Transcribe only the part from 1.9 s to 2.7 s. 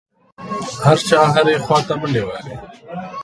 منډې وهلې.